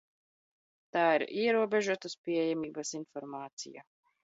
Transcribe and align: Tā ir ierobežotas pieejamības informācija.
Tā 0.97 1.03
ir 1.17 1.25
ierobežotas 1.41 2.17
pieejamības 2.25 2.97
informācija. 3.03 3.89